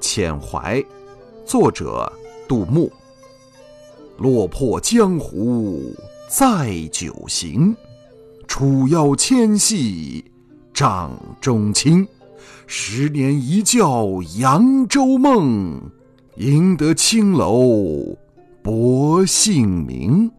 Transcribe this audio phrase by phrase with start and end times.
[0.00, 0.84] 遣怀
[1.44, 2.10] 作者
[2.46, 2.90] 杜牧。
[4.18, 5.94] 落魄江湖
[6.28, 7.74] 载酒行
[8.48, 10.24] 楚腰纤细
[10.74, 12.06] 掌中轻。
[12.66, 15.80] 十年一觉扬州梦
[16.36, 18.16] 赢得青楼
[18.62, 20.30] 薄幸名。